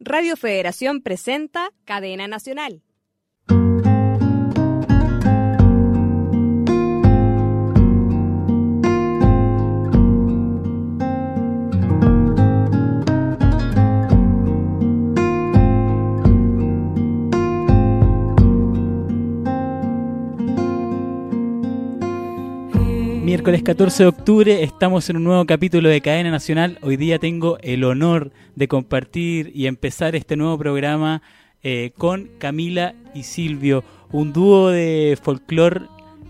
[0.00, 2.82] Radio Federación presenta Cadena Nacional.
[23.48, 26.78] Miércoles 14 de octubre estamos en un nuevo capítulo de Cadena Nacional.
[26.82, 31.22] Hoy día tengo el honor de compartir y empezar este nuevo programa
[31.62, 35.86] eh, con Camila y Silvio, un dúo de folclore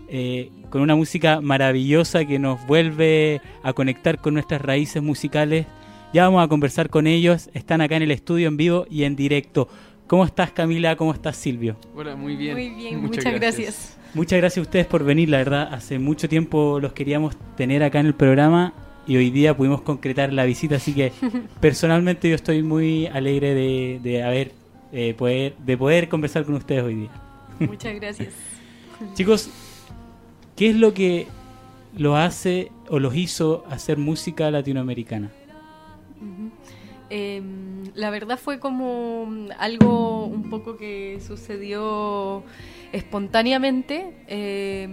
[0.07, 5.67] eh, con una música maravillosa que nos vuelve a conectar con nuestras raíces musicales.
[6.13, 9.17] Ya vamos a conversar con ellos, están acá en el estudio en vivo y en
[9.17, 9.67] directo.
[10.07, 10.95] ¿Cómo estás Camila?
[10.95, 11.75] ¿Cómo estás Silvio?
[11.93, 12.53] Hola, muy bien.
[12.53, 13.98] Muy bien, muchas, gracias.
[14.13, 17.99] Muchas gracias a ustedes por venir, la verdad, hace mucho tiempo los queríamos tener acá
[17.99, 18.73] en el programa
[19.05, 21.11] y hoy día pudimos concretar la visita, así que
[21.61, 24.51] personalmente yo estoy muy alegre de, de haber
[24.91, 27.11] eh, poder, de poder conversar con ustedes hoy día.
[27.59, 28.33] Muchas gracias.
[29.13, 29.49] Chicos,
[30.55, 31.27] ¿qué es lo que
[31.95, 35.31] lo hace o los hizo hacer música latinoamericana?
[37.11, 37.41] Eh,
[37.95, 42.43] la verdad fue como algo un poco que sucedió
[42.91, 44.13] espontáneamente.
[44.27, 44.87] Eh,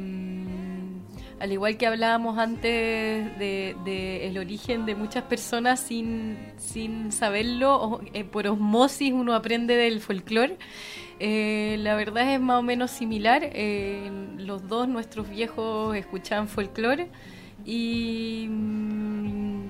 [1.38, 8.24] al igual que hablábamos antes de, el origen de muchas personas sin, sin saberlo, eh,
[8.24, 10.56] por osmosis uno aprende del folclore.
[11.18, 13.42] Eh, la verdad es más o menos similar.
[13.52, 17.08] Eh, los dos, nuestros viejos, escuchaban folclore
[17.66, 19.60] y mm,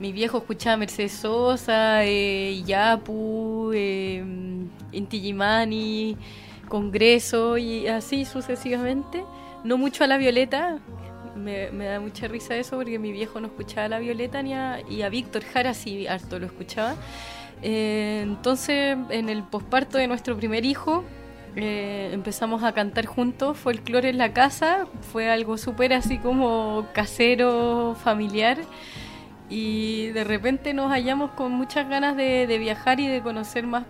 [0.00, 4.22] mi viejo escuchaba Mercedes Sosa, eh, Yapu, eh,
[4.92, 5.32] Inti
[6.66, 9.24] Congreso y así sucesivamente.
[9.64, 10.78] No mucho a la Violeta,
[11.36, 15.08] me, da mucha risa eso porque mi viejo no escuchaba a la Violeta ni a,
[15.10, 16.96] Víctor Jara sí harto lo escuchaba.
[17.62, 21.04] Eh, entonces, en el posparto de nuestro primer hijo,
[21.56, 24.86] eh, empezamos a cantar juntos folclore en la casa.
[25.12, 28.58] Fue algo súper así como casero, familiar.
[29.48, 33.84] Y de repente nos hallamos con muchas ganas de viajar y de conocer más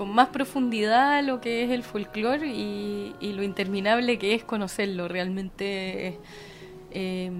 [0.00, 5.08] con más profundidad lo que es el folclore y, lo interminable que es conocerlo.
[5.08, 6.18] Realmente
[6.90, 7.30] eh,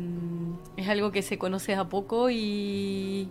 [0.77, 3.31] es algo que se conoce a poco y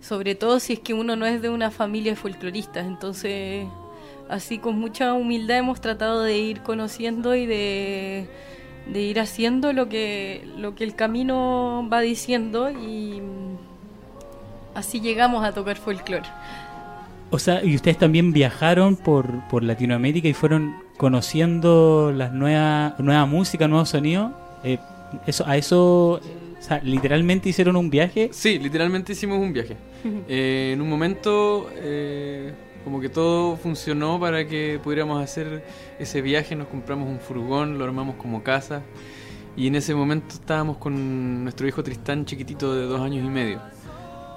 [0.00, 2.86] sobre todo si es que uno no es de una familia de folcloristas.
[2.86, 3.68] Entonces,
[4.28, 8.28] así con mucha humildad hemos tratado de ir conociendo y de,
[8.92, 13.22] de ir haciendo lo que, lo que el camino va diciendo y
[14.74, 16.26] así llegamos a tocar folclore.
[17.30, 23.26] O sea, y ustedes también viajaron por, por Latinoamérica y fueron conociendo las nuevas nueva
[23.26, 24.32] música, nuevos sonidos.
[24.62, 24.78] Eh,
[25.26, 26.20] eso, a eso, o
[26.60, 28.30] sea, literalmente hicieron un viaje.
[28.32, 29.76] Sí, literalmente hicimos un viaje.
[30.28, 32.52] eh, en un momento, eh,
[32.84, 35.64] como que todo funcionó para que pudiéramos hacer
[35.98, 36.54] ese viaje.
[36.54, 38.82] Nos compramos un furgón, lo armamos como casa.
[39.56, 43.60] Y en ese momento estábamos con nuestro hijo Tristán chiquitito de dos años y medio.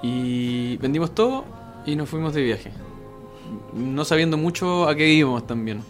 [0.02, 2.70] Y vendimos todo y nos fuimos de viaje.
[3.74, 5.82] No sabiendo mucho a qué íbamos también.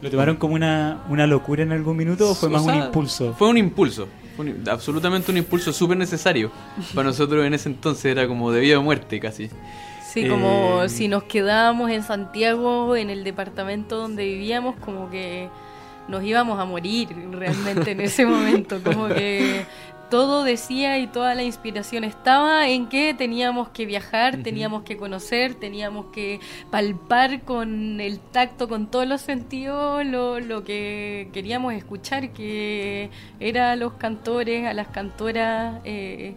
[0.00, 3.34] ¿Lo tomaron como una, una locura en algún minuto o fue más sea, un impulso?
[3.34, 4.08] Fue un impulso.
[4.36, 6.50] Fue un, absolutamente un impulso súper necesario.
[6.94, 9.48] Para nosotros en ese entonces era como de vida o muerte casi.
[10.12, 15.48] Sí, como eh, si nos quedábamos en Santiago, en el departamento donde vivíamos, como que
[16.08, 18.82] nos íbamos a morir realmente en ese momento.
[18.82, 19.64] Como que
[20.12, 24.42] todo decía y toda la inspiración estaba en que teníamos que viajar, uh -huh.
[24.42, 26.38] teníamos que conocer, teníamos que
[26.70, 33.08] palpar con el tacto, con todos los sentidos, lo, lo que queríamos escuchar, que
[33.40, 35.80] era a los cantores, a las cantoras.
[35.84, 36.34] Eh,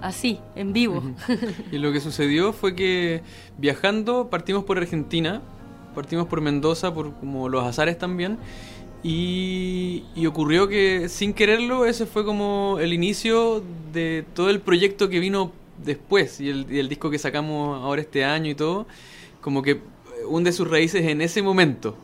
[0.00, 0.96] así, en vivo.
[1.00, 1.54] Uh -huh.
[1.70, 3.20] Y lo que sucedió fue que
[3.58, 5.42] viajando partimos por Argentina,
[5.94, 8.38] partimos por Mendoza, por como los azares también,
[9.02, 15.18] y, ocurrió que sin quererlo ese fue como el inicio de todo el proyecto que
[15.18, 15.52] vino
[15.84, 18.86] después y el, y el, disco que sacamos ahora este año y todo,
[19.40, 19.80] como que
[20.28, 21.96] hunde sus raíces en ese momento.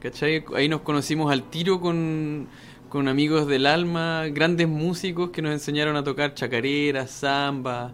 [0.00, 0.44] ¿Cachai?
[0.54, 2.48] Ahí nos conocimos al tiro con,
[2.88, 7.92] con amigos del alma, grandes músicos que nos enseñaron a tocar chacareras, samba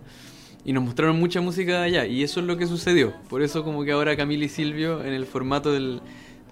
[0.65, 3.13] y nos mostraron mucha música de allá y eso es lo que sucedió.
[3.29, 6.01] Por eso como que ahora Camila y Silvio en el formato del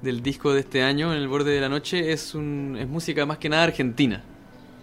[0.02, 3.26] del disco de este año, En el borde de la noche, es, un, es música
[3.26, 4.22] más que nada argentina.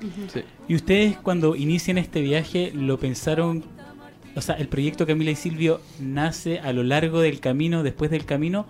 [0.01, 0.29] Uh -huh.
[0.33, 0.41] sí.
[0.67, 3.63] ¿Y ustedes cuando inician este viaje lo pensaron,
[4.35, 8.25] o sea, el proyecto Camila y Silvio nace a lo largo del camino, después del
[8.25, 8.65] camino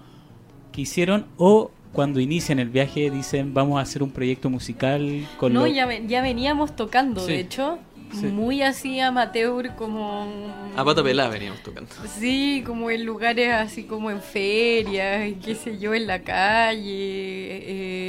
[0.71, 5.53] que hicieron o cuando inician el viaje dicen vamos a hacer un proyecto musical con
[5.53, 5.67] no lo...
[5.67, 7.31] ya, ya veníamos tocando Sí.
[7.31, 7.79] de hecho
[8.11, 8.27] Sí.
[8.27, 10.27] muy así amateur, como...
[10.75, 11.89] A pata pelada veníamos tocando.
[12.19, 16.81] Sí, como en lugares así como en ferias, qué sé yo, en la calle,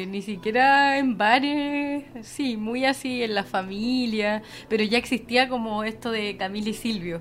[0.03, 5.85] eh, ni siquiera en bares, sí, muy así en la familia, pero ya existía como
[5.85, 7.21] esto de Camila y Silvio.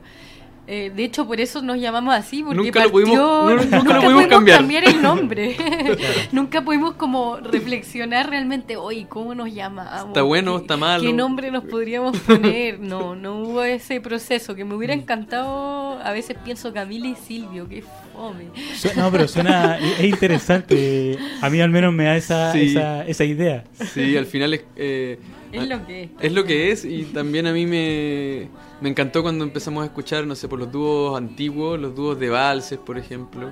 [0.69, 3.77] Eh, de hecho, por eso nos llamamos así, porque Nunca lo partió- pudimos- no- nunca
[3.77, 4.27] lo pudimos pudimos
[4.57, 4.83] cambiar.
[4.83, 5.55] el nombre.
[6.33, 10.07] nunca pudimos como reflexionar realmente, oye, ¿cómo nos llamamos?
[10.07, 10.55] ¿Está bueno?
[10.57, 11.03] ¿Qué- ¿Está malo?
[11.03, 12.79] ¿Qué nombre nos podríamos poner?
[12.81, 17.67] No, no hubo ese proceso, que me hubiera encantado, a veces pienso Camila y Silvio,
[17.69, 18.47] qué fome.
[18.97, 21.17] No, pero suena, es interesante.
[21.41, 22.71] A mí al menos me da esa, Sí.
[22.71, 23.63] esa, esa idea.
[23.93, 25.19] Sí, al final es, eh,
[25.51, 26.09] Es lo que es.
[26.19, 28.49] es lo que es y también a mí me,
[28.81, 32.29] me encantó cuando empezamos a escuchar, no sé, por los dúos antiguos, los dúos de
[32.29, 33.51] valses, por ejemplo,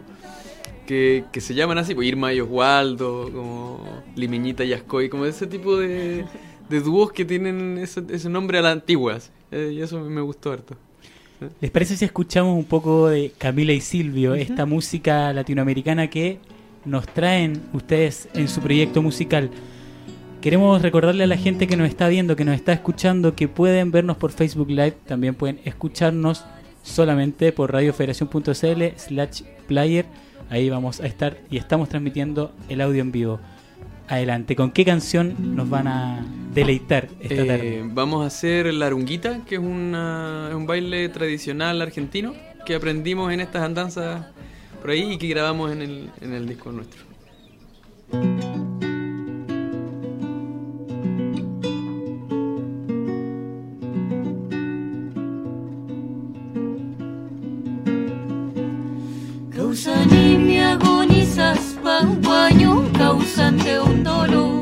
[0.85, 5.47] que, que se llaman así, pues Irma y Oswaldo, como Limeñita y Ascoy, como ese
[5.47, 6.25] tipo de,
[6.69, 9.15] de dúos que tienen ese, ese nombre a la antigua.
[9.15, 9.29] así.
[9.51, 10.75] Eh, y eso me gustó harto.
[11.61, 16.39] ¿Les parece si escuchamos un poco de Camila y Silvio, esta música latinoamericana que
[16.85, 19.49] nos traen ustedes en su proyecto musical?
[20.45, 23.89] Queremos recordarle a la gente que nos está viendo, que nos está escuchando, que pueden
[23.89, 26.45] vernos por Facebook Live, también pueden escucharnos
[26.83, 30.05] solamente por radiofederación.cl slash player.
[30.51, 33.39] Ahí vamos a estar y estamos transmitiendo el audio en vivo.
[34.07, 37.83] Adelante, ¿con qué canción nos van a deleitar esta Eh, tarde?
[37.83, 42.35] vamos a hacer la arunguita, que es, una, es un baile tradicional argentino
[42.67, 44.27] que aprendimos en estas andanzas
[44.79, 47.01] por ahí y que grabamos en el, en el disco nuestro.
[59.75, 61.75] Causani mi agonizas
[62.23, 64.54] guaño causante un dolor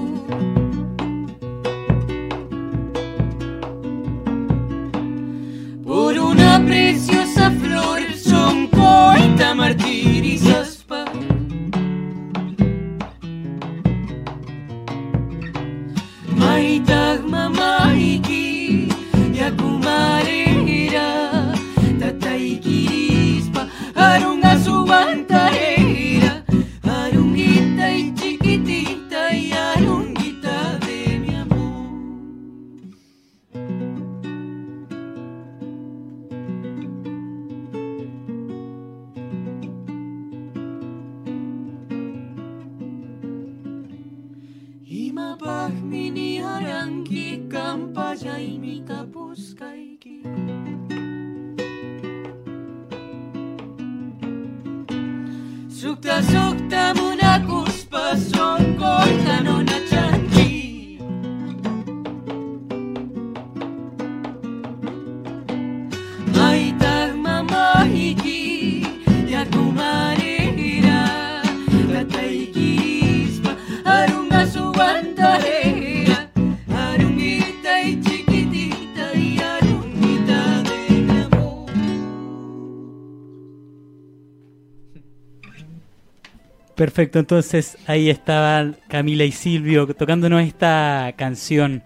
[86.84, 91.82] Perfecto, entonces ahí estaban Camila y Silvio tocándonos esta canción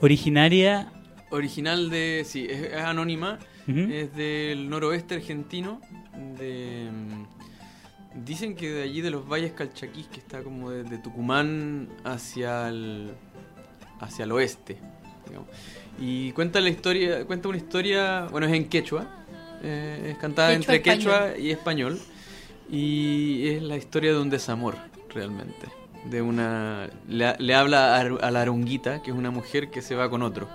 [0.00, 0.90] originaria.
[1.30, 2.22] Original de.
[2.24, 3.38] Sí, es, es anónima.
[3.66, 5.82] Es del noroeste argentino.
[6.38, 7.37] De, mm,
[8.24, 13.12] dicen que de allí de los valles Calchaquís, que está como desde Tucumán hacia el,
[14.00, 14.78] hacia el oeste.
[15.26, 15.48] digamos.
[16.00, 19.06] Y cuenta la historia, cuenta una historia, bueno, es en quechua,
[19.62, 21.40] eh, es cantada Quechua entre quechua español.
[21.40, 22.00] y español.
[22.70, 24.76] Y es la historia de un desamor,
[25.14, 25.66] realmente.
[26.04, 26.88] De una.
[27.08, 30.22] Le, le habla a, a la arunguita, que es una mujer que se va con
[30.22, 30.48] otro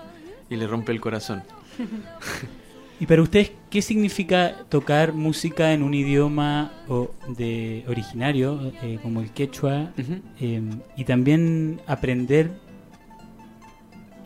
[0.50, 1.43] y le rompe el corazón.
[3.00, 9.21] ¿Y para ustedes qué significa tocar música en un idioma o de originario eh, como
[9.21, 9.91] el quechua
[10.39, 10.62] eh,
[10.95, 12.51] y también aprender,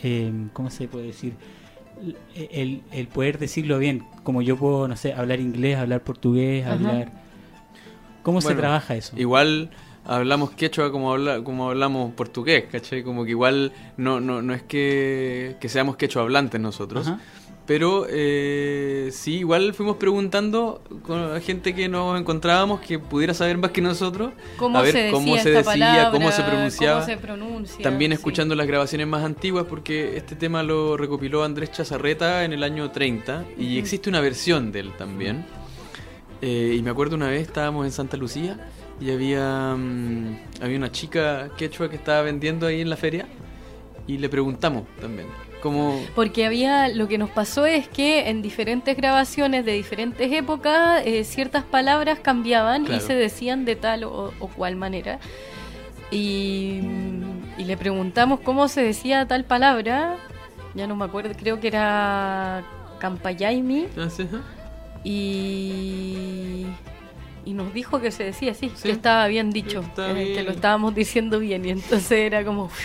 [0.04, 1.34] eh, ¿cómo se puede decir?
[2.36, 6.74] El, el poder decirlo bien, como yo puedo, no sé, hablar inglés, hablar portugués, Ajá.
[6.74, 7.12] hablar...
[8.22, 9.18] ¿Cómo se trabaja eso?
[9.18, 9.72] Igual
[10.06, 13.02] hablamos quechua como, habla, como hablamos portugués, ¿cachai?
[13.02, 17.08] Como que igual no, no, no es que, que seamos quechua hablantes nosotros.
[17.08, 17.22] Ajá.
[17.68, 23.58] Pero eh, sí, igual fuimos preguntando con la gente que nos encontrábamos que pudiera saber
[23.58, 24.32] más que nosotros.
[24.56, 27.02] ¿Cómo a ver se decía cómo se decía, palabra, cómo se pronunciaba.
[27.02, 28.16] cómo se pronuncia, También sí.
[28.16, 32.90] escuchando las grabaciones más antiguas, porque este tema lo recopiló Andrés Chazarreta en el año
[32.90, 35.46] 30 y existe una versión de él también.
[36.42, 38.58] Eh, y me acuerdo una vez estábamos en Santa Lucía
[39.02, 43.28] y había, mm, había una chica quechua que estaba vendiendo ahí en la feria
[44.08, 45.28] y le preguntamos también.
[45.62, 46.00] Como...
[46.16, 51.24] Porque había, lo que nos pasó es que en diferentes grabaciones de diferentes épocas, eh,
[51.24, 53.04] ciertas palabras cambiaban Claro.
[53.04, 55.20] y se decían de tal o, o cual manera.
[56.12, 56.82] Y,
[57.58, 60.16] y le preguntamos cómo se decía tal palabra,
[60.76, 62.64] ya no me acuerdo, creo que era
[63.00, 64.28] Campayaimi, Ah, sí,
[65.04, 66.66] y,
[67.46, 68.84] y nos dijo que se decía así, Sí.
[68.84, 70.34] que estaba bien dicho, bien.
[70.36, 72.70] que lo estábamos diciendo bien, y entonces era como...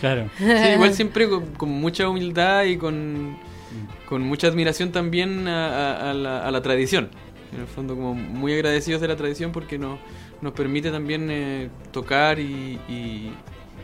[0.00, 0.28] Claro.
[0.38, 3.36] Sí, igual siempre con, con mucha humildad y con,
[4.08, 7.10] con mucha admiración también a, a- a la, a la tradición.
[7.54, 9.98] En el fondo, como muy agradecidos de la tradición porque nos,
[10.40, 13.32] nos permite también eh, tocar y, y-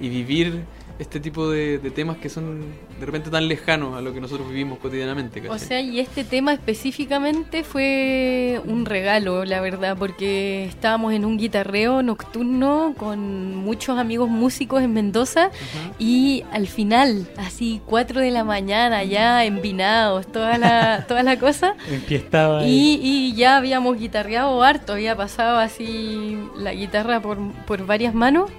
[0.01, 0.63] y vivir
[0.99, 2.61] este tipo de, de temas que son
[2.99, 5.47] de repente tan lejanos a lo que nosotros vivimos cotidianamente.
[5.49, 11.37] O sea, y este tema específicamente fue un regalo, la verdad, porque estábamos en un
[11.37, 15.51] guitarreo nocturno con muchos amigos músicos en Mendoza
[15.99, 21.75] y al final, así 4 de la mañana, ya envinados, toda la, toda la cosa.
[21.91, 28.15] Empiestaba Y, y ya habíamos guitarreado harto, había pasado así la guitarra por, por varias
[28.15, 28.51] manos.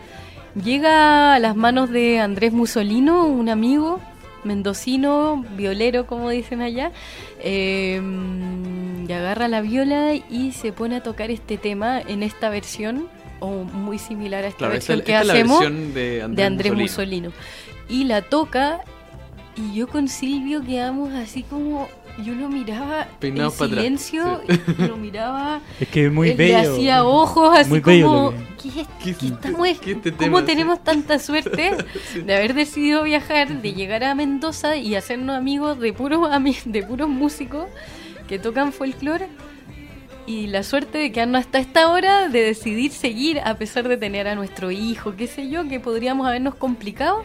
[0.64, 4.00] Llega a las manos de Andrés Musolino, un amigo
[4.44, 6.92] mendocino, violero como dicen allá,
[7.40, 8.02] eh,
[9.08, 13.08] y agarra la viola y se pone a tocar este tema en esta versión,
[13.40, 16.22] o muy similar a esta Claro, esta, versión que esta es la hacemos versión de
[16.24, 17.30] Andrés, de Andrés Mussolino.
[17.30, 17.34] Musolino.
[17.90, 18.82] Y la toca
[19.56, 21.88] y yo con Silvio quedamos así como
[22.24, 24.60] yo lo miraba Peinados en silencio sí.
[24.80, 26.58] y lo miraba Es que es muy él bello.
[26.62, 28.38] le hacía ojos así Muy bello como que-
[28.74, 30.46] ¿qué, es- ¿Qué- qué estamos- qué este cómo tema, sí?
[30.46, 31.72] tenemos tanta suerte
[32.26, 36.28] de haber decidido viajar de llegar a Mendoza y hacernos amigos de puros
[36.66, 37.66] de puros músicos
[38.28, 39.28] que tocan folclore
[40.26, 44.28] y la suerte de quedarnos hasta esta hora de decidir seguir a pesar de tener
[44.28, 47.24] a nuestro hijo, qué sé yo, que podríamos habernos complicado,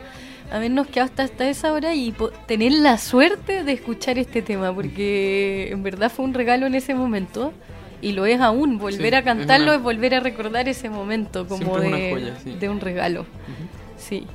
[0.53, 2.15] habernos quedado hasta, hasta esa hora y
[2.47, 6.95] tener la suerte de escuchar este tema, porque en verdad fue un regalo en ese
[6.95, 7.53] momento
[8.01, 10.91] y lo es aún, volver Sí, a es cantarlo una- es volver a recordar ese
[10.91, 12.57] momento como de, joya, sí.
[12.59, 13.27] de un regalo.
[13.97, 14.27] Sí.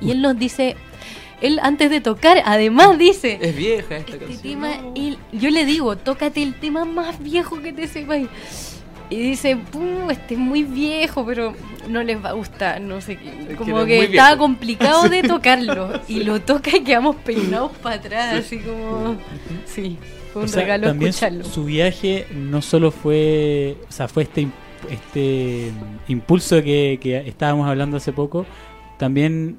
[0.00, 0.76] Y él nos dice,
[1.40, 4.42] él antes de tocar, además dice, Es vieja esta este canción.
[4.42, 8.77] tema, él- yo le digo, tócate el tema más viejo que te sepas.
[9.10, 11.54] Y dice, "Puh, este es muy viejo, pero
[11.88, 13.54] no les va a gustar, no sé qué.
[13.56, 14.42] Como que estaba viejo.
[14.42, 16.00] complicado de tocarlo.
[16.08, 19.16] y lo toca y quedamos peinados para atrás, así como...
[19.64, 19.98] Sí,
[20.32, 21.44] fue un O sea, regalo también escucharlo.
[21.44, 24.48] Su, viaje no solo fue, o sea, fue este,
[24.90, 25.72] este
[26.08, 28.46] impulso que, que estábamos hablando hace poco,
[28.98, 29.58] también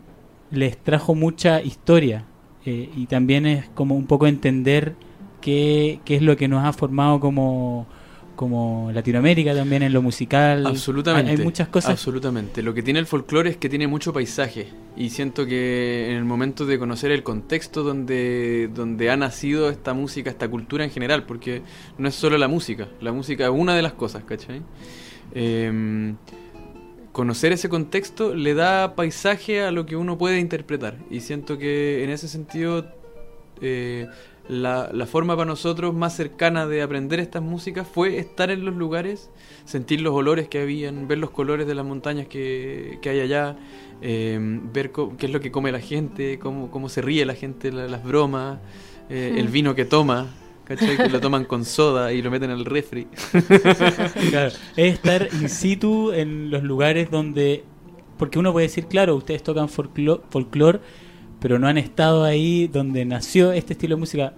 [0.52, 2.26] les trajo mucha historia
[2.66, 4.96] eh, y también es como un poco entender
[5.42, 7.88] qué, qué es lo que nos ha formado como,
[8.40, 10.66] como Latinoamérica también en lo musical.
[10.66, 11.32] Absolutamente.
[11.32, 11.92] Hay, hay muchas cosas.
[11.92, 12.64] Absolutamente.
[12.64, 14.70] Lo que tiene el folclore es que tiene mucho paisaje.
[14.96, 19.94] Y siento que en el momento de conocer el contexto donde, donde ha nacido esta
[19.94, 21.64] música, esta cultura en general, porque
[21.98, 24.62] no es solo la música, la música es una de las cosas, ¿cachai?
[25.34, 26.16] Em,
[27.12, 30.96] conocer ese contexto le da paisaje a lo que uno puede interpretar.
[31.12, 32.86] Y siento que en ese sentido
[33.60, 34.08] eh,
[34.50, 38.76] la, la forma para nosotros más cercana de aprender estas músicas fue estar en los
[38.76, 39.30] lugares,
[39.64, 43.56] sentir los olores que habían, ver los colores de las montañas que, que hay allá,
[44.02, 44.38] eh,
[44.74, 47.72] ver co- qué es lo que come la gente, cómo, cómo se ríe la gente,
[47.72, 48.60] la- las bromas,
[49.10, 50.28] eh, el vino que toma.
[50.66, 50.98] ¿Cachai?
[50.98, 53.08] Que lo toman con soda y lo meten al refri.
[54.30, 57.64] Claro, es estar in situ en los lugares donde.
[58.18, 60.80] Porque uno puede decir, claro, ustedes tocan folclo- folclore,
[61.40, 64.34] pero no han estado ahí donde nació este estilo de música.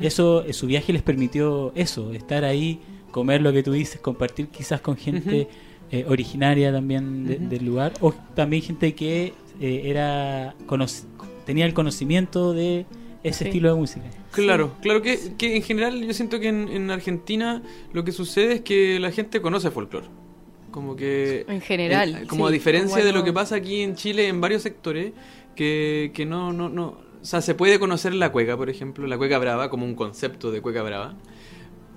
[0.00, 2.80] Eso, eh, su viaje les permitió eso, estar ahí,
[3.10, 5.48] comer lo que tú dices, compartir quizás con gente
[5.90, 10.54] eh, originaria también de- del lugar, o también gente que eh, era
[11.44, 12.86] tenía el conocimiento de
[13.22, 13.44] ese Sí.
[13.50, 14.06] estilo de música.
[14.32, 18.54] Claro, claro que, que en general yo siento que en, en Argentina lo que sucede
[18.54, 20.06] es que la gente conoce folclore.
[20.70, 21.44] Como que...
[21.48, 24.26] En general, eh, como sí, a diferencia como de lo que pasa aquí en Chile
[24.28, 25.12] en varios sectores,
[25.56, 26.98] que, que no, no, no...
[27.20, 30.50] O sea, se puede conocer la cueca, por ejemplo, la cueca brava, como un concepto
[30.50, 31.14] de cueca brava.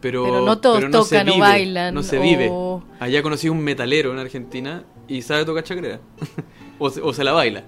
[0.02, 2.52] Pero, Pero no todos se tocan o vive, bailan, No se o- vive.
[3.00, 6.00] Allá conocí un metalero en Argentina y sabe tocar chacarera.
[6.80, 7.64] o, se, o se la baila.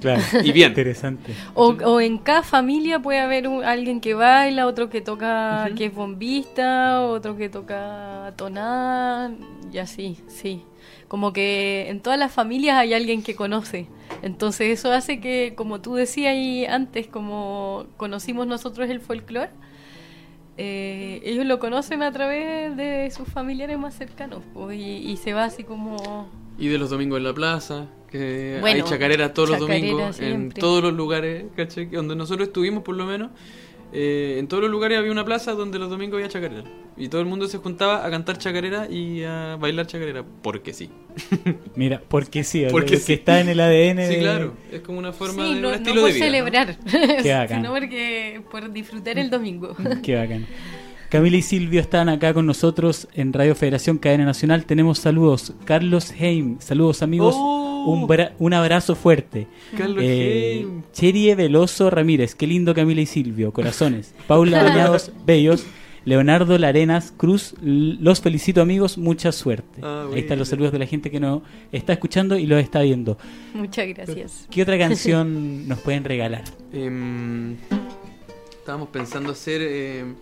[0.00, 0.70] Claro, Y bien.
[0.70, 1.34] interesante.
[1.54, 5.86] O, o en cada familia puede haber un- alguien que baila, otro que toca, que
[5.86, 9.32] es bombista, otro que toca tonada,
[9.70, 10.62] y así, sí.
[11.12, 13.86] Como que en todas las familias hay alguien que conoce.
[14.22, 19.50] Entonces eso hace que, como tú decías ahí antes, como conocimos nosotros el folclore,
[20.56, 24.42] eh, ellos lo conocen a través de sus familiares más cercanos.
[24.54, 28.56] pues, y, y se va así como Y de los domingos en la plaza, que
[28.62, 31.44] Bueno, hay chacareras todos los domingos, en todos los lugares.
[31.54, 33.32] Que Donde nosotros estuvimos por lo menos,
[33.92, 36.64] eh, en todos los lugares había una plaza donde los domingos había chacarera.
[36.96, 40.90] Y todo el mundo se juntaba a cantar chacarera y a bailar chacarera, porque sí.
[41.76, 43.14] Mira, porque sí, Porque sí.
[43.14, 44.06] está en el ADN.
[44.06, 46.14] Sí, de- claro, es como una forma Sí, de no, un no estilo por de
[46.14, 46.26] vida.
[46.26, 46.32] ¿no?
[46.32, 46.76] celebrar,
[47.22, 47.62] Qué bacán.
[47.62, 49.74] sino porque por disfrutar el domingo.
[50.02, 50.46] Qué bacán.
[51.12, 54.64] Camila y Silvio están acá con nosotros en Radio Federación Cadena Nacional.
[54.64, 55.52] Tenemos saludos.
[55.66, 57.34] Carlos Heim, saludos amigos.
[57.36, 57.84] Oh.
[57.86, 59.46] Un, bra- un abrazo fuerte.
[59.76, 60.82] Carlos Eh, Heim.
[60.94, 64.14] Cherie Veloso Ramírez, qué lindo Camila y Silvio, corazones.
[64.26, 65.66] Paula Bañados Bellos,
[66.06, 69.80] Leonardo Larenas Cruz, los felicito amigos, mucha suerte.
[69.82, 71.42] Ah, Ahí están los saludos de la gente que nos
[71.72, 73.18] está escuchando y los está viendo.
[73.52, 74.46] Muchas gracias.
[74.50, 76.44] ¿Qué otra canción nos pueden regalar?
[76.72, 77.56] Em,
[78.58, 80.14] estábamos pensando hacer em,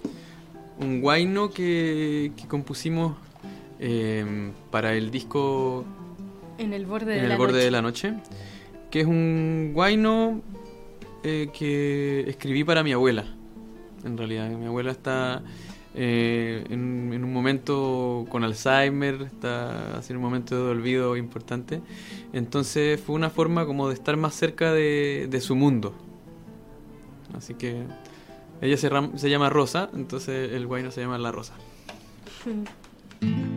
[0.80, 3.16] un guayno que, que compusimos
[3.78, 5.84] em, para el disco
[6.58, 7.64] En el borde de el la borde noche.
[7.64, 8.14] de la noche,
[8.90, 10.42] que es un guayno
[11.22, 13.24] eh, que escribí para mi abuela.
[14.04, 15.42] En realidad, mi abuela está
[15.94, 21.82] eh, en, en un momento con Alzheimer, está haciendo un momento de olvido importante.
[22.32, 25.92] Entonces fue una forma como de estar más cerca de, de su mundo.
[27.36, 27.84] Así que
[28.60, 31.54] ella se, se llama Rosa, entonces el guayno se llama La Rosa.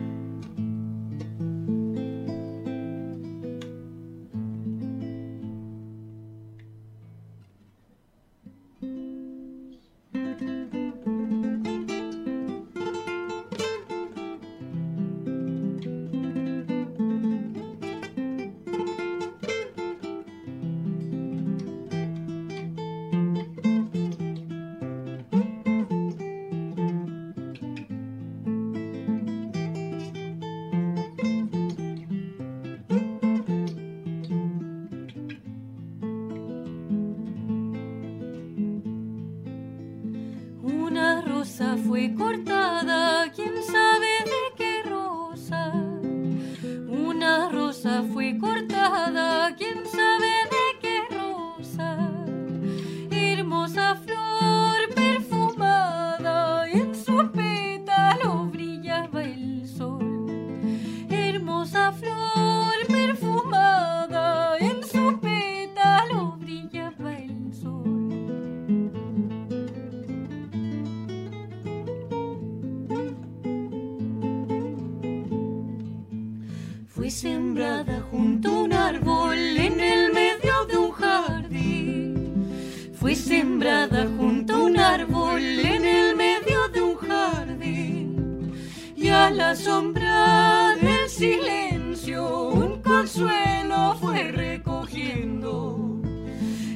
[76.94, 82.46] Fue sembrada junto a un árbol en el medio de un jardín.
[82.94, 88.54] Fue sembrada junto a un árbol en el medio de un jardín.
[88.94, 96.00] Y a la sombra del silencio un consuelo fue recogiendo.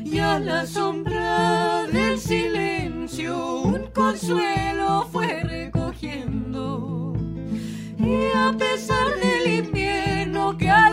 [0.04, 7.14] Y a la sombra del silencio un consuelo fue recogiendo.
[8.00, 10.07] Y a pesar del invierno
[10.58, 10.90] que a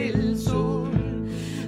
[0.00, 0.90] regalo que hace el sol.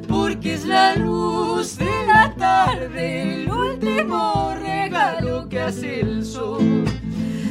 [0.09, 6.85] Porque es la luz de la tarde, el último regalo que hace el sol.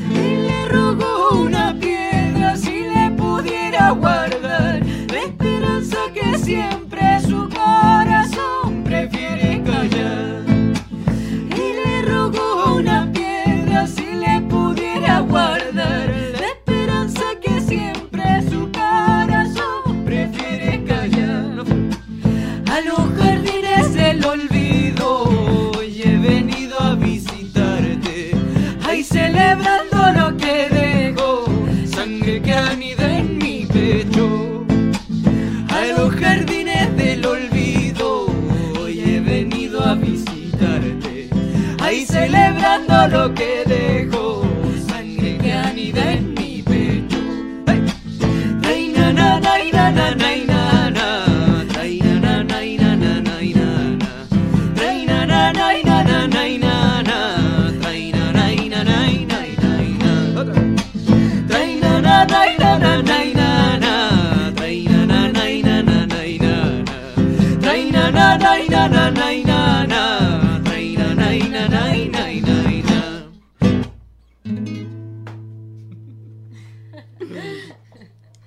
[0.10, 4.31] Y le rogó una piedra si le pudiera guardar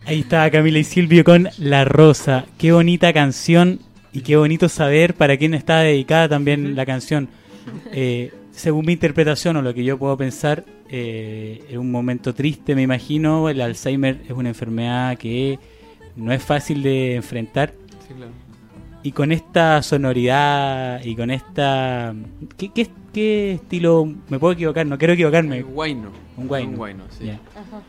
[0.06, 2.44] Ahí está Camila y Silvio con La Rosa.
[2.58, 3.80] Qué bonita canción
[4.12, 7.28] y qué bonito saber para quién está dedicada también la canción.
[7.90, 12.74] Eh, según mi interpretación o lo que yo puedo pensar, eh, es un momento triste,
[12.74, 13.48] me imagino.
[13.48, 15.58] El Alzheimer es una enfermedad que
[16.16, 17.72] no es fácil de enfrentar.
[18.06, 18.32] Sí, claro.
[19.02, 22.14] Y con esta sonoridad y con esta...
[22.58, 24.06] ¿Qué, qué, qué estilo?
[24.28, 25.62] Me puedo equivocar, no quiero equivocarme.
[25.62, 26.10] Guayno.
[26.36, 26.70] Un guayno.
[26.70, 27.30] Un guayno, sí.
[27.30, 27.80] Ah,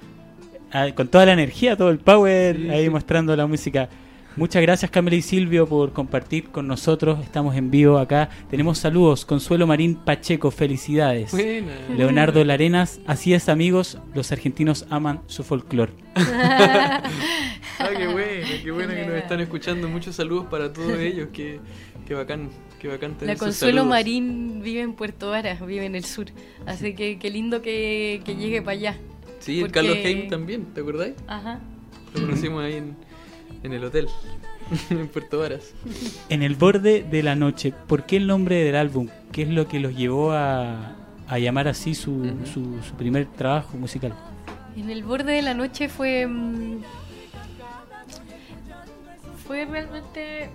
[0.96, 3.90] con toda la energía, todo el power, Sí, ahí mostrando la música.
[4.38, 7.24] Muchas gracias Camila y Silvio por compartir con nosotros.
[7.24, 8.30] Estamos en vivo acá.
[8.50, 9.24] Tenemos saludos.
[9.24, 11.32] Consuelo Marín Pacheco, felicidades.
[11.32, 11.72] Buena.
[11.96, 15.94] Leonardo Larenas, así es amigos, los argentinos aman su folclore.
[17.78, 19.90] Ah, qué bueno, qué bueno que nos están escuchando.
[19.90, 21.28] Muchos saludos para todos ellos.
[21.34, 21.60] Qué,
[22.08, 23.90] qué bacán, qué bacán tener La Consuelo saludos.
[23.90, 26.28] Marín vive en Puerto Varas, vive en el sur.
[26.66, 28.98] Así que qué lindo que, que llegue para allá.
[29.46, 31.14] Sí, el porque- Carlos Heim también, ¿te acordáis?
[31.28, 31.60] Ajá.
[32.16, 32.96] Lo conocimos ahí en,
[33.64, 34.08] en el hotel,
[34.90, 35.74] en Puerto Varas.
[36.30, 39.08] En el borde de la noche, ¿por qué el nombre del álbum?
[39.32, 40.96] ¿Qué es lo que los llevó a,
[41.28, 42.46] a llamar así su, Ujú.
[42.46, 44.14] su, su primer trabajo musical?
[44.76, 46.26] En el borde de la noche fue.
[46.28, 46.82] mm,
[49.48, 50.50] Fue realmente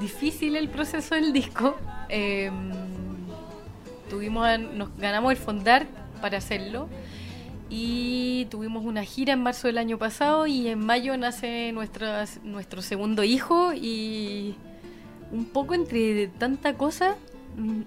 [0.00, 1.76] difícil el proceso del disco.
[2.08, 2.50] Eh,
[4.08, 5.86] tuvimos, nos ganamos el Fondar
[6.20, 6.88] para hacerlo.
[7.70, 10.46] Y tuvimos una gira en marzo del año pasado.
[10.46, 13.72] Y en mayo nace nuestra, nuestro segundo hijo.
[13.72, 14.56] Y
[15.32, 17.16] un poco entre tanta cosa.
[17.56, 17.82] mm,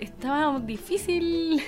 [0.00, 1.62] estaba difícil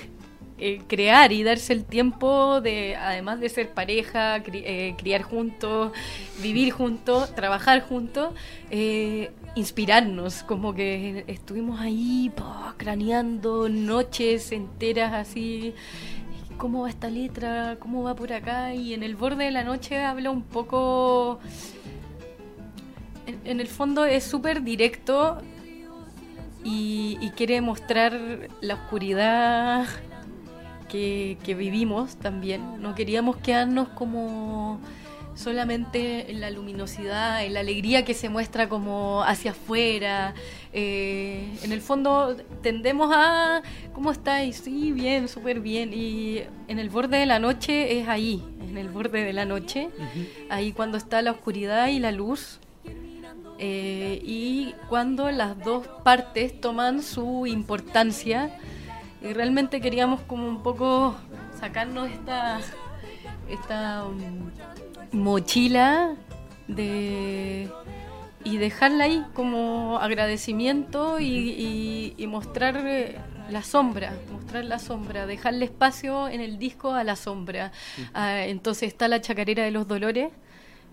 [0.63, 5.91] eh, crear y darse el tiempo de, además de ser pareja, eh, criar juntos,
[6.39, 8.35] vivir juntos, trabajar juntos,
[8.69, 12.31] eh, inspirarnos, como que estuvimos ahí
[12.77, 15.73] craneando noches enteras así.
[16.61, 17.77] ¿Cómo va esta letra?
[17.79, 18.75] ¿Cómo va por acá?
[18.75, 21.39] Y en el borde de la noche habla un poco...
[23.25, 25.39] En, el fondo es súper directo
[26.63, 28.13] y, quiere mostrar
[28.61, 29.87] la oscuridad
[30.87, 32.79] que vivimos también.
[32.79, 34.79] No queríamos quedarnos como
[35.35, 40.33] solamente en la luminosidad, en la alegría que se muestra como hacia afuera.
[40.73, 43.61] Eh, en el fondo tendemos a,
[43.93, 44.57] ¿cómo estáis?
[44.57, 45.91] Sí, bien, súper bien.
[45.93, 49.89] Y en el borde de la noche es ahí, en el borde de la noche,
[50.49, 52.59] ahí cuando está la oscuridad y la luz.
[53.63, 58.57] Eh, y cuando las dos partes toman su importancia
[59.21, 61.15] y realmente queríamos como un poco
[61.59, 62.59] sacarnos esta
[63.51, 66.15] esta mm, mochila
[66.67, 67.69] de
[68.43, 73.17] y dejarla ahí como agradecimiento y, y- y mostrar eh,
[73.51, 77.71] la sombra, mostrar la sombra, dejarle espacio en el disco a la sombra.
[78.15, 80.31] Ah, entonces está la chacarera de los dolores,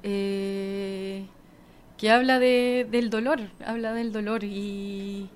[0.03, 1.25] eh,
[1.97, 5.29] que habla de, del dolor, habla del dolor y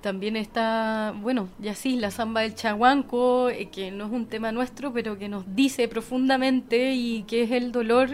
[0.00, 4.52] también está, bueno, y así, la samba del chaguanco, eh, que no es un tema
[4.52, 8.08] nuestro, pero que nos dice profundamente y que es el dolor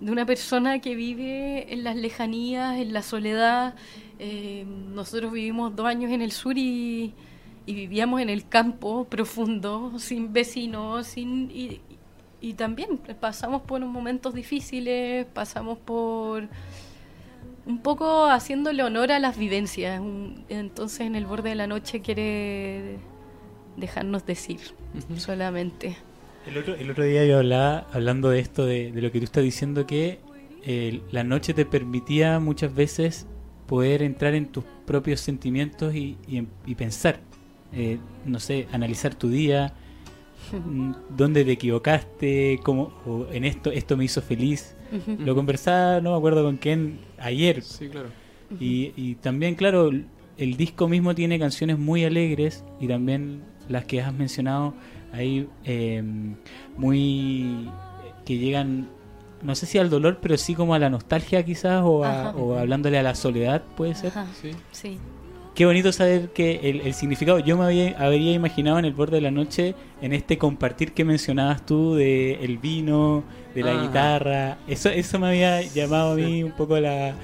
[0.00, 3.74] de una persona que vive en las lejanías, en la soledad.
[4.18, 7.14] Eh, nosotros vivimos dos años en el sur y,
[7.66, 11.80] y vivíamos en el campo profundo, sin vecinos, sin y,
[12.40, 16.48] y también pasamos por momentos difíciles, pasamos por
[17.66, 20.00] un poco haciéndole honor a las vivencias.
[20.00, 22.96] Un- Entonces en el borde de la noche quiere
[23.76, 24.58] dejarnos decir
[25.16, 25.96] solamente.
[26.46, 29.24] El otro, el otro día yo hablaba, hablando de esto, de, de lo que tú
[29.24, 30.20] estás diciendo, que
[30.64, 33.26] eh, la noche te permitía muchas veces
[33.66, 37.18] poder entrar en tus propios sentimientos y, y, en- y pensar,
[37.72, 39.74] eh, no sé, analizar tu día,
[41.16, 44.74] dónde te equivocaste, cómo, o en esto, esto me hizo feliz.
[45.18, 48.08] Lo conversaba, no me acuerdo con quién, ayer, Sí, claro.
[48.60, 54.00] y, y también, claro, el- disco mismo tiene canciones muy alegres y también las que
[54.02, 54.74] has mencionado
[55.12, 56.02] ahí eh,
[56.76, 57.68] muy
[58.24, 58.88] que llegan,
[59.42, 62.56] no sé si al dolor, pero sí como a la nostalgia quizás o, a- o
[62.56, 64.10] hablándole a la soledad, puede ser.
[64.10, 64.50] Ajá, Sí.
[64.72, 64.98] sí.
[65.56, 69.16] Qué bonito saber que el, el significado, yo me había, habría imaginado en el borde
[69.16, 73.82] de la noche, en este compartir que mencionabas tú de el vino, de la Ah.
[73.82, 77.14] guitarra, eso eso me había llamado a mí un poco la,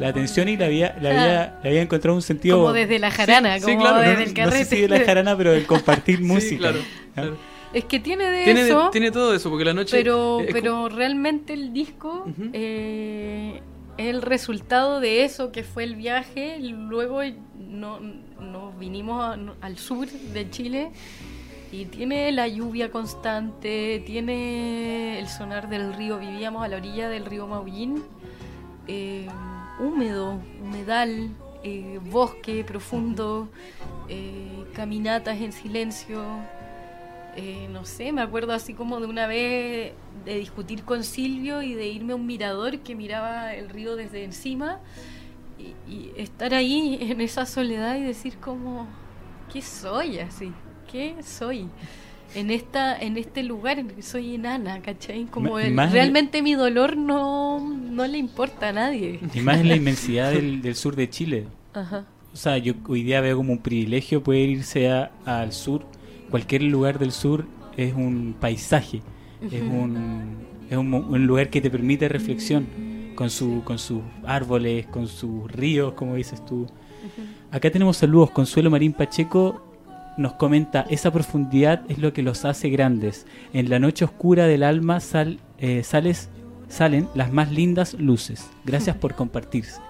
[0.00, 2.56] la atención y le había, le había, le había encontrado un sentido...
[2.60, 4.64] Como desde la jarana, Sí, sí, como claro, desde no- el no carrete.
[4.64, 6.58] sé si de la jarana, pero el compartir Sí, música.
[6.60, 7.12] claro, ¿Ah?
[7.14, 7.36] claro.
[7.74, 9.94] Es que tiene de Tiene, eso, tiene todo eso, porque la noche.
[9.98, 13.60] pero, es pero realmente el disco eh,
[13.98, 16.58] es el resultado de eso que fue el viaje.
[16.60, 17.20] Luego
[17.72, 20.90] no, nos vinimos al sur de Chile
[21.72, 26.18] Y tiene la lluvia constante, tiene el sonar del río.
[26.18, 28.02] Vivíamos a la orilla del río Maullín,
[28.86, 29.26] eh,
[29.80, 31.30] húmedo, humedal,
[31.64, 33.48] eh, bosque profundo,
[34.08, 36.22] eh, caminatas en silencio.
[37.70, 39.94] No sé, me acuerdo así como de una vez
[40.26, 44.24] de discutir con Silvio y de irme a un mirador que miraba el río desde
[44.24, 44.80] encima
[45.88, 48.86] y, y estar ahí en esa soledad y decir como,
[49.52, 50.52] ¿qué soy así?
[50.90, 51.66] ¿Qué soy?
[52.34, 55.24] En esta, en este lugar en que soy enana, ¿cachai?
[55.26, 59.20] Como el- realmente mi dolor no, no le importa a nadie.
[59.34, 61.46] Y más en la inmensidad del, del sur de Chile.
[61.74, 62.06] Ajá.
[62.32, 65.84] O sea, yo hoy día veo como un privilegio poder irse a- al sur.
[66.30, 67.46] Cualquier lugar del sur
[67.76, 69.02] es un paisaje,
[69.42, 70.36] es un,
[70.70, 72.66] es un, un lugar que te permite reflexión
[73.14, 76.66] con, su, con sus árboles, con sus ríos, como dices tú.
[77.50, 78.30] Acá tenemos saludos.
[78.30, 79.62] Consuelo Marín Pacheco
[80.16, 83.26] nos comenta, esa profundidad es lo que los hace grandes.
[83.52, 86.28] En la noche oscura del alma sal, eh, sales,
[86.68, 88.50] salen las más lindas luces.
[88.64, 89.80] Gracias por compartirse.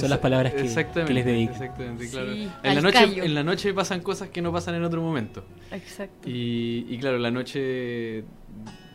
[0.00, 1.52] Son las palabras que, Exactamente, que les dedico.
[1.52, 2.32] Exactamente, claro.
[2.32, 3.22] Sí, en, la noche, callo.
[3.22, 5.44] en la noche pasan cosas que no pasan en otro momento.
[5.70, 6.28] Exacto.
[6.28, 8.24] Y, y claro, la noche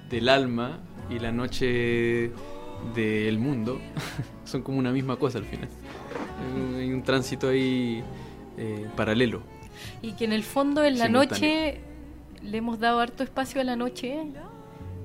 [0.09, 2.31] del alma y la noche
[2.95, 3.79] del mundo
[4.45, 5.69] son como una misma cosa al final.
[6.77, 8.03] Hay un- tránsito ahí
[8.57, 9.41] eh, paralelo.
[10.01, 11.47] Y que en el fondo en la Simultáneo.
[11.49, 11.81] noche
[12.43, 14.17] le hemos dado harto espacio a la noche,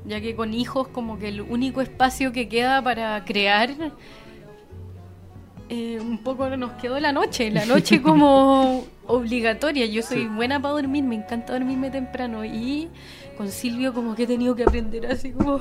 [0.06, 3.70] ya que con hijos como que el único espacio que queda para crear,
[5.68, 9.86] eh, un poco nos quedó la noche, la noche como obligatoria.
[9.86, 10.26] Yo soy Sí.
[10.28, 12.88] buena para dormir, me encanta dormirme temprano y
[13.36, 15.60] con Silvio como que he tenido que aprender así como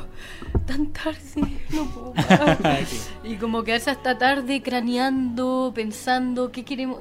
[0.68, 2.58] tan tarde, no puedo parar.
[3.24, 7.00] Y como quedarse hasta tarde craneando, pensando qué queremos,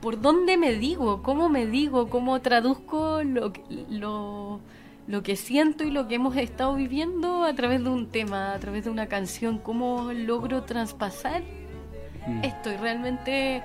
[0.00, 4.60] por dónde me digo, cómo me digo, cómo traduzco lo, que- lo,
[5.08, 8.58] lo que siento y lo que hemos estado viviendo a través de un tema, a
[8.60, 11.42] través de una canción, cómo logro traspasar
[12.26, 12.44] Mm.
[12.44, 12.72] esto.
[12.72, 13.62] Y realmente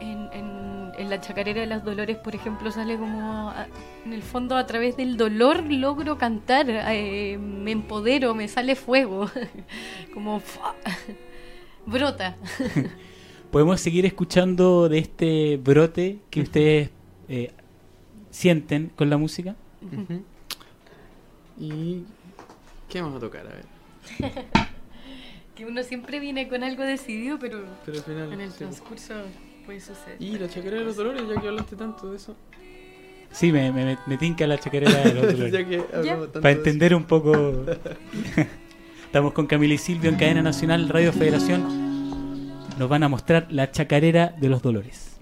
[0.00, 3.66] en, en- en la chacarera de los dolores, por ejemplo, sale como, a-
[4.04, 9.28] en el fondo, a través del dolor logro cantar, eh, me empodero, me sale fuego,
[10.14, 10.74] como ¡fua!
[11.84, 12.36] brota.
[13.50, 16.90] Podemos seguir escuchando de este brote que ustedes
[17.28, 17.52] eh,
[18.30, 19.54] sienten con la música.
[21.58, 22.02] ¿Y
[22.88, 23.46] qué vamos a tocar?
[23.46, 24.44] A ver.
[25.56, 28.32] Que uno siempre viene con algo decidido, pero Pero al final.
[28.32, 28.58] en el sí.
[28.58, 29.14] transcurso
[29.64, 30.16] puede suceder.
[30.20, 32.36] Y la chacarera de los dolores, ya que hablaste tanto de eso.
[33.30, 35.52] Sí, me, me, me tinca la chacarera de los dolores.
[35.52, 37.64] ya que Para de entender un poco.
[39.06, 41.64] Estamos con Camila y Silvio en Cadena Nacional Radio Federación.
[42.78, 45.16] Nos van a mostrar la chacarera de los dolores.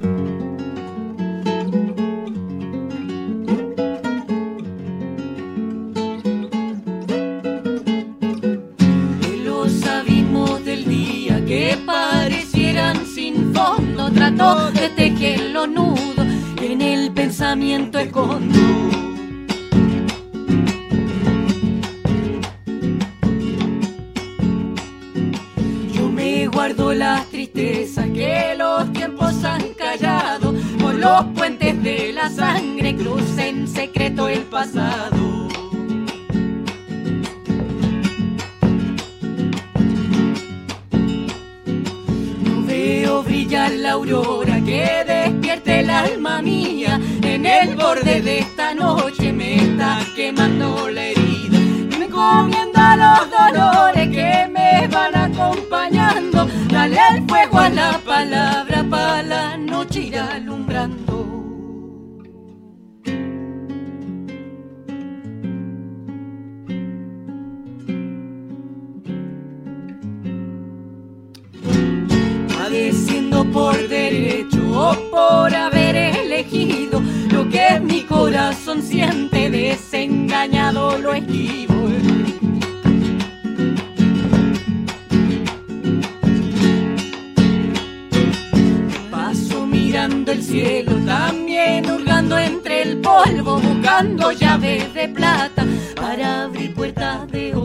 [17.92, 18.58] Escondo.
[25.92, 30.54] Yo me guardo las tristezas que los tiempos han callado.
[30.80, 35.48] Por los puentes de la sangre cruce en secreto el pasado.
[42.44, 47.00] No veo brillar la aurora que despierte el alma mía.
[47.44, 51.58] El borde de esta noche me está quemando la herida.
[51.58, 56.48] Y me encomienda los dolores que me van acompañando.
[56.70, 61.04] Dale el fuego a la palabra para la noche ir alumbrando.
[72.56, 81.74] padeciendo por derecho o por haber elegido lo que mi corazón siente desengañado lo esquivo.
[89.10, 96.74] Paso mirando el cielo, también hurgando entre el polvo, buscando llaves de plata para abrir
[96.74, 97.63] puertas de oro.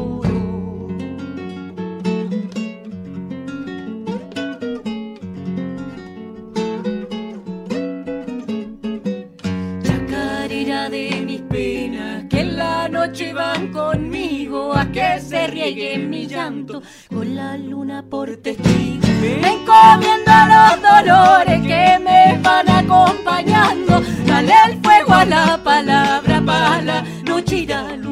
[13.71, 20.81] Conmigo a que se riegue mi llanto con la luna por testigo me encomiendo los
[20.81, 28.08] dolores que me van acompañando dale el fuego a la palabra va la noche alumbrando.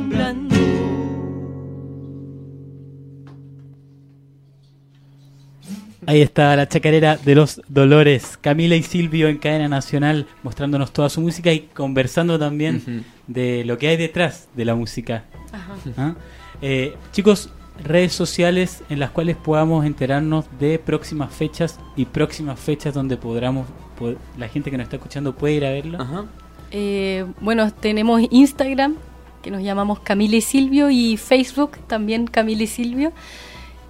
[6.08, 11.10] Ahí está la chacarera de los Dolores, Camila y Silvio en cadena nacional, mostrándonos toda
[11.10, 15.26] su música y conversando también de lo que hay detrás de la música.
[15.52, 15.76] Ajá.
[15.98, 16.16] ¿ah?
[16.62, 17.50] Eh, chicos,
[17.84, 23.68] redes sociales en las cuales podamos enterarnos de próximas fechas y próximas fechas donde podamos,
[24.00, 26.02] po- la gente que nos está escuchando puede ir a verlo.
[26.02, 26.26] Ajá.
[26.72, 28.96] Eh, bueno, tenemos Instagram,
[29.42, 33.12] que nos llamamos Camila y Silvio, y Facebook también Camila y Silvio.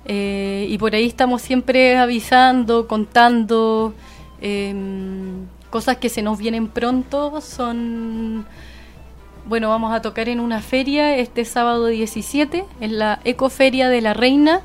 [0.10, 3.94] Eh, y por ahí estamos siempre avisando, contando
[4.40, 7.42] em, cosas que se nos vienen pronto.
[7.42, 8.46] Son,
[9.46, 14.14] bueno, vamos a tocar en una feria este sábado 17, en la Ecoferia de la
[14.14, 14.62] Reina.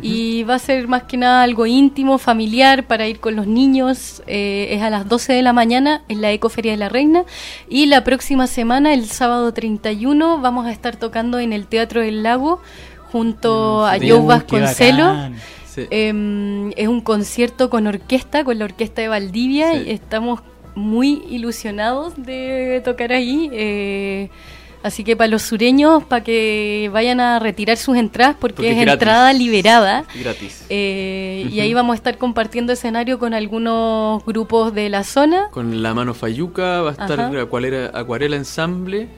[0.00, 4.22] Y va a ser más que nada algo íntimo, familiar, para ir con los niños.
[4.26, 7.24] Eh, es a las 12 de la mañana en la Ecoferia de la Reina.
[7.68, 12.22] Y la próxima semana, el sábado 31, vamos a estar tocando en el Teatro del
[12.22, 12.62] Lago
[13.12, 14.08] junto a sí.
[14.10, 15.36] Joe Uh, bacán.
[15.66, 15.86] Sí.
[15.90, 19.84] Em, es un concierto con orquesta, con la orquesta de Valdivia, Sí.
[19.86, 20.40] y estamos
[20.74, 23.48] muy ilusionados de tocar ahí.
[23.52, 24.28] eh,
[24.82, 28.76] así que para los sureños, para que vayan a retirar sus entradas, porque, Porque es
[28.76, 28.92] gratis.
[28.94, 30.04] entrada liberada.
[30.18, 30.64] Gratis.
[30.70, 35.48] eh, Y ahí vamos a estar compartiendo escenario con algunos grupos de la zona.
[35.52, 37.20] Con la mano Fayuca va a estar
[37.94, 39.08] Acuarela Ensamble.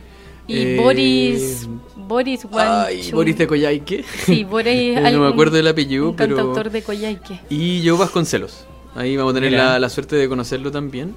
[0.46, 1.68] Y eh, Boris.
[1.96, 3.10] Boris Ay.
[3.12, 4.04] Boris de Coyhaique.
[4.24, 5.00] Sí, Boris.
[5.12, 7.40] No me acuerdo del apellido, pero- cantautor de Coyhaique.
[7.48, 8.66] Y yo Vasconcelos.
[8.94, 11.14] Ahí vamos a tener la, la suerte de conocerlo también.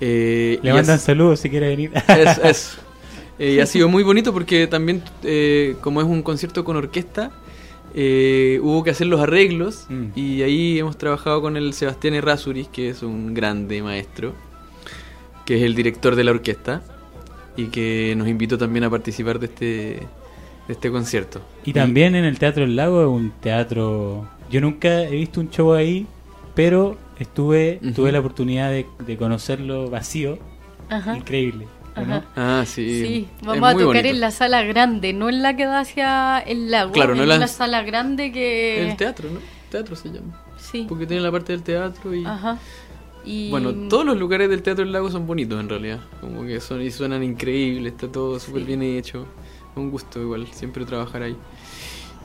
[0.00, 1.92] Eh, Le mandan saludos si quiere venir.
[2.08, 2.76] es- es-
[3.38, 7.30] eh, y ha sido muy bonito porque también, eh, como es un concierto con orquesta,
[7.94, 9.86] eh, hubo que hacer los arreglos.
[9.88, 10.06] Mm.
[10.16, 14.34] Y ahí hemos trabajado con el Sebastián Errázuriz, que es un grande maestro,
[15.46, 16.82] que es el director de la orquesta.
[17.56, 21.40] Y que nos invitó también a participar de este, de este concierto.
[21.64, 24.28] Y también en el Teatro del Lago es un teatro...
[24.50, 26.06] Yo nunca he visto un show ahí,
[26.54, 30.38] pero estuve tuve la oportunidad de, de conocerlo vacío.
[30.90, 31.16] Ajá.
[31.16, 31.66] Increíble.
[32.36, 33.04] Ah, sí.
[33.06, 34.08] Sí, es vamos a tocar bonito.
[34.08, 37.28] en la sala grande, no en la que da hacia el lago, Claro, no en
[37.28, 38.90] la- la sala grande que...
[38.90, 39.38] El teatro, ¿no?
[39.70, 40.40] Teatro se llama.
[40.58, 42.24] Sí, Porque tiene la parte del teatro y...
[42.24, 42.58] ajá.
[43.24, 43.50] Y...
[43.50, 46.00] Bueno, todos los lugares del Teatro del Lago son bonitos en realidad.
[46.20, 48.66] Como que son y suenan increíbles, está todo súper Sí.
[48.68, 49.26] bien hecho.
[49.76, 51.36] Un gusto igual, siempre trabajar ahí.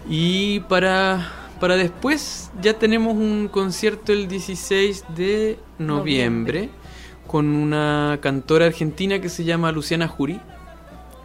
[0.09, 6.69] Y para, para después ya tenemos un concierto el 16 de noviembre, Noviembre.
[7.27, 10.39] con una cantora argentina que se llama Luciana Jurí.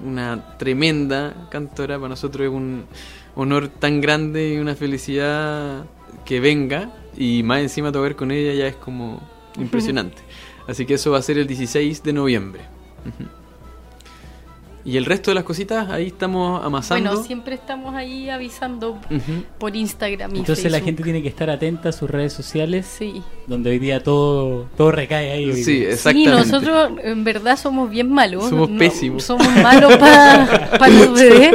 [0.05, 2.85] Una tremenda cantora, para nosotros es un
[3.37, 5.85] honor tan grande y una felicidad
[6.25, 6.91] que venga.
[7.17, 9.21] Y más encima tocar con ella ya es como
[9.59, 10.23] impresionante.
[10.67, 12.63] Así que eso va a ser el 16 de noviembre.
[14.87, 17.09] Y el resto de las cositas ahí estamos amasando.
[17.11, 19.45] Bueno, siempre estamos ahí avisando Ujú.
[19.59, 20.85] por Instagram y Entonces la Facebook.
[20.87, 23.23] gente tiene que estar atenta a sus redes sociales, Sí.
[23.47, 25.53] donde hoy día todo todo recae ahí.
[25.55, 25.65] Sí, día.
[25.65, 26.31] Sí, exactamente.
[26.31, 28.49] nosotros en verdad somos bien malos.
[28.51, 29.25] Somos pésimos.
[29.25, 31.55] Somos malos para los bebés,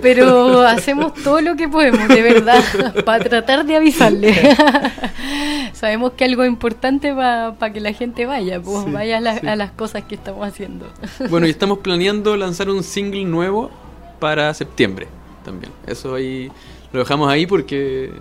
[0.00, 2.62] pero hacemos todo lo que podemos, de verdad,
[3.04, 4.38] para tratar de avisarles.
[5.72, 9.46] Sabemos que algo importante para que la gente vaya, pues Sí, vaya a, la- sí.
[9.46, 10.86] a las cosas que estamos haciendo.
[11.30, 13.70] Bueno, y estamos planeando lanzar un single nuevo
[14.18, 15.08] para septiembre
[15.44, 15.72] también.
[15.86, 16.50] Eso ahí
[16.92, 18.12] lo dejamos ahí porque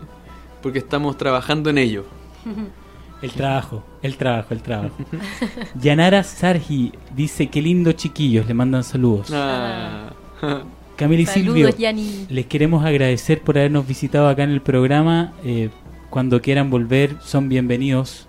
[0.62, 2.06] porque estamos trabajando en ello.
[3.20, 4.96] El trabajo, el trabajo, el trabajo.
[5.82, 9.32] Yanara Sargi dice, qué lindo chiquillos, le mandan saludos.
[9.34, 10.12] Ah.
[10.96, 12.28] Camila y Silvio, Saludos, Yani.
[12.30, 15.34] les queremos agradecer por habernos visitado acá en el programa.
[15.44, 15.70] Eh,
[16.12, 18.28] cuando quieran volver, son bienvenidos.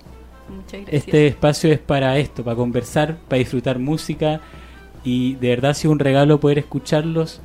[0.49, 0.95] Muchas gracias.
[1.05, 4.41] Este espacio es para esto, para conversar, para disfrutar música
[5.05, 7.41] y de verdad ha sido un regalo poder escucharlos,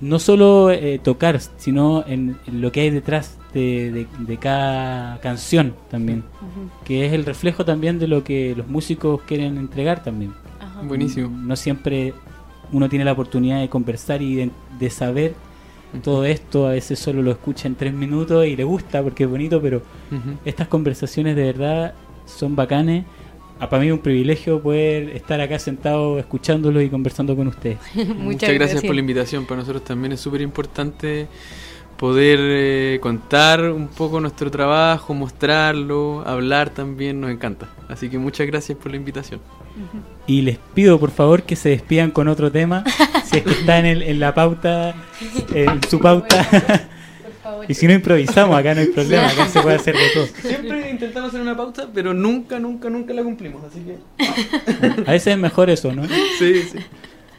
[0.00, 5.18] no solo eh, tocar, sino en, en lo que hay detrás de, de- de cada
[5.20, 6.24] canción también,
[6.84, 10.32] que es el reflejo también de lo que los músicos quieren entregar también.
[10.58, 10.80] Ajá.
[10.82, 11.28] Buenísimo.
[11.28, 12.14] No siempre
[12.72, 15.34] uno tiene la oportunidad de conversar y de, de saber
[16.04, 19.28] todo esto, a veces solo lo escucha en tres minutos y le gusta porque es
[19.30, 19.82] bonito, pero
[20.44, 21.94] estas conversaciones de verdad
[22.26, 23.04] son bacanes.
[23.68, 27.78] Para mí es un privilegio poder estar acá sentado escuchándolo y conversando con ustedes.
[27.94, 29.44] Muchas, gracias, por la invitación.
[29.46, 31.26] Para nosotros también es súper importante
[31.96, 37.68] poder eh, contar un poco nuestro trabajo, mostrarlo, hablar también, nos encanta.
[37.88, 39.40] Así que muchas gracias por la invitación.
[40.26, 42.84] Y les pido por favor que se despidan con otro tema,
[43.24, 44.94] si es que está en, el- en la pauta,
[45.54, 46.42] en su pauta.
[46.50, 47.66] Por favor.
[47.68, 50.26] y si no improvisamos, acá no hay problema, acá se puede hacer de todo.
[50.26, 53.98] Siempre intentamos hacer una pausa, pero nunca, nunca, nunca la cumplimos, así que...
[55.06, 56.06] A veces es mejor eso, ¿no?
[56.38, 56.78] Sí, sí.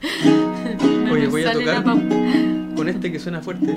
[1.12, 3.72] Oye, voy a tocar con este que suena fuerte.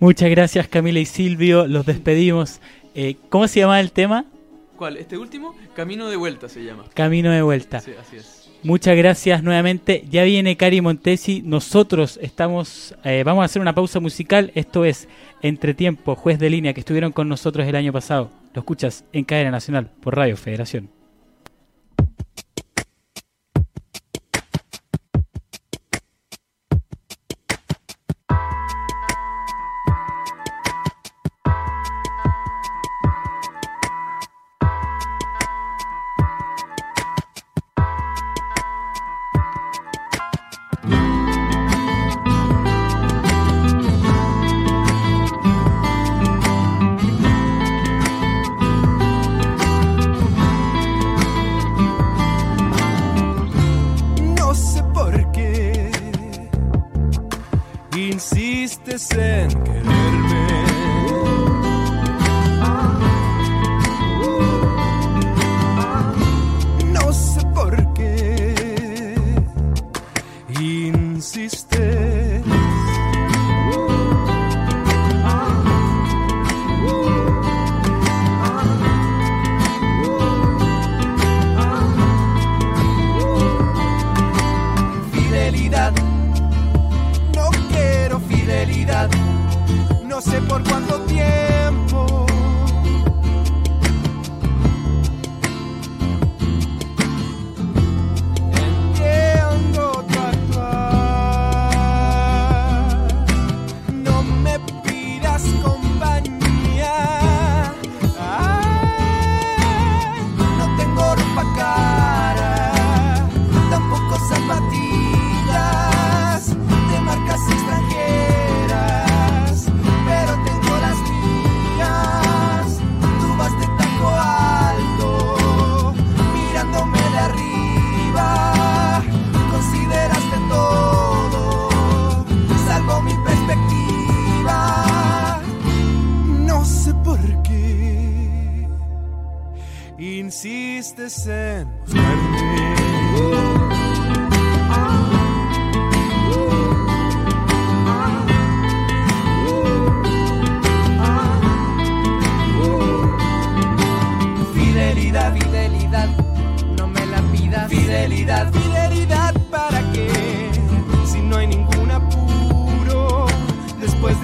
[0.00, 2.62] Muchas gracias Camila y Silvio, los despedimos.
[2.94, 4.24] Eh, ¿Cómo se llama el tema?
[4.78, 4.96] ¿Cuál?
[4.96, 5.54] ¿Este último?
[5.74, 6.84] Camino de vuelta se llama.
[6.94, 7.80] Camino de vuelta.
[7.80, 8.50] Sí, así es.
[8.62, 10.04] Muchas gracias nuevamente.
[10.10, 11.42] Ya viene Cari Montesi.
[11.42, 14.52] Nosotros estamos, eh, vamos a hacer una pausa musical.
[14.54, 15.06] Esto es
[15.42, 18.30] Entretiempo, juez de línea, que estuvieron con nosotros el año pasado.
[18.54, 20.99] Lo escuchas en Cadena Nacional por Radio Federación.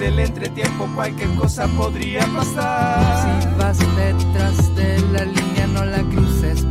[0.07, 3.41] del entretiempo cualquier cosa podría pasar.
[3.41, 6.65] Si vas detrás de la línea no la cruces